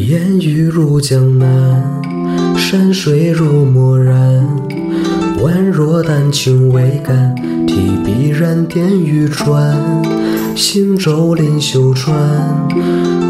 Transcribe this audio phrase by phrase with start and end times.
[0.00, 1.82] 烟雨入江南，
[2.54, 4.14] 山水如墨染。
[5.42, 7.34] 宛若丹青未干，
[7.66, 9.74] 提笔染点欲穿。
[10.54, 12.14] 行舟临秀川，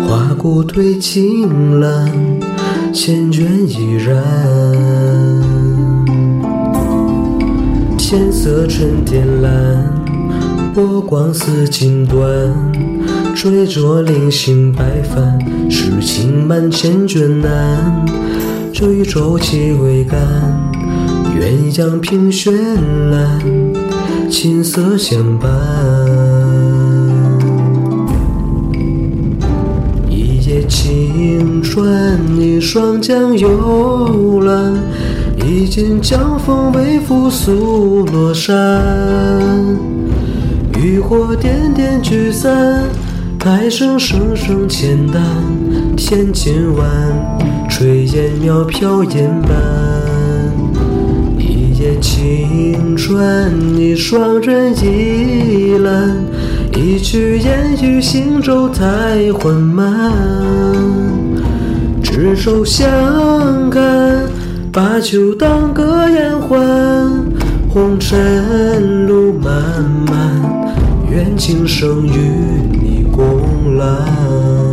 [0.08, 2.10] 花骨推清澜，
[2.92, 4.22] 缱绻怡然。
[7.96, 9.94] 浅色沉靛蓝，
[10.74, 12.95] 波光似锦缎。
[13.36, 15.38] 追着零星白帆，
[15.70, 18.06] 诗情满千卷难。
[18.72, 20.18] 追舟气未干，
[21.38, 22.50] 鸳鸯凭绚
[23.10, 23.38] 烂，
[24.30, 25.50] 琴瑟相伴。
[30.08, 34.74] 一叶轻船，一双桨悠懒。
[35.46, 38.82] 一剑江风微拂素罗衫，
[40.82, 42.82] 渔火点点聚散，
[43.46, 45.22] 台声声声浅淡。
[45.96, 46.84] 天尽晚，
[47.70, 49.52] 炊烟袅飘烟斑。
[51.38, 56.16] 一叶轻船，一双人倚栏。
[56.74, 60.12] 一曲烟雨行舟太缓慢，
[62.02, 64.24] 执手相看。
[64.72, 66.58] 把酒当歌言欢，
[67.68, 69.54] 红尘路漫
[70.08, 70.66] 漫，
[71.08, 72.85] 愿今生与
[73.76, 74.65] 了。